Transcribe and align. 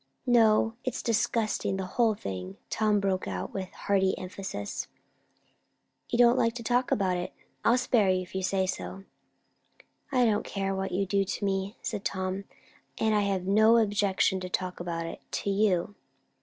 "No. 0.25 0.73
It's 0.83 1.03
disgusting, 1.03 1.77
the 1.77 1.85
whole 1.85 2.15
thing!" 2.15 2.57
Tom 2.71 2.99
broke 2.99 3.27
out 3.27 3.53
with 3.53 3.69
hearty 3.71 4.17
emphasis. 4.17 4.87
"You 6.09 6.17
don't 6.17 6.39
like 6.39 6.55
to 6.55 6.63
talk 6.63 6.89
about 6.91 7.17
it? 7.17 7.33
I'll 7.63 7.77
spare 7.77 8.09
you, 8.09 8.23
if 8.23 8.33
you 8.33 8.41
say 8.41 8.65
so." 8.65 9.03
"I 10.11 10.25
don't 10.25 10.43
care 10.43 10.73
what 10.73 10.91
you 10.91 11.05
do 11.05 11.23
to 11.23 11.45
me," 11.45 11.77
said 11.83 12.03
Tom; 12.03 12.45
"and 12.99 13.13
I 13.13 13.21
have 13.21 13.45
no 13.45 13.77
objection 13.77 14.39
to 14.39 14.49
talk 14.49 14.79
about 14.79 15.05
it 15.05 15.21
to 15.33 15.51
you." 15.51 15.93